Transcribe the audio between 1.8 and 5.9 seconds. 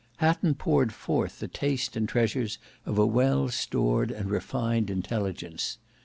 and treasures of a well stored and refined intelligence.